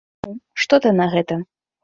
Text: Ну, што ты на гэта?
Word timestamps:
Ну, 0.23 0.29
што 0.63 0.79
ты 0.87 0.95
на 1.01 1.07
гэта? 1.13 1.39